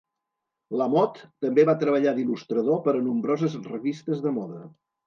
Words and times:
Lamotte 0.81 1.27
també 1.47 1.67
va 1.71 1.77
treballar 1.83 2.15
d'il·lustrador 2.17 2.83
per 2.89 2.97
a 2.99 3.07
nombroses 3.11 3.63
revistes 3.71 4.27
de 4.27 4.35
moda. 4.43 4.69